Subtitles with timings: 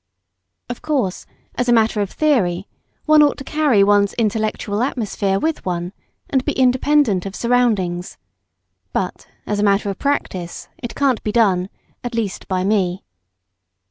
[0.67, 2.67] Of course, as a matter of theory,
[3.05, 5.93] one ought to carry one's intellectual atmosphere with one
[6.27, 8.17] and be independent of surroundings;
[8.93, 11.69] but, as a matter of practice, it can't be done,
[12.03, 13.03] at least, by me.